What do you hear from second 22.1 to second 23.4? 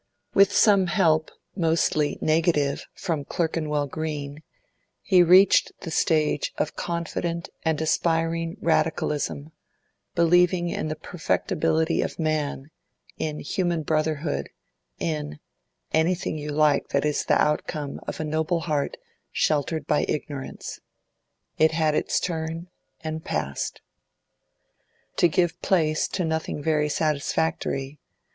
turn, and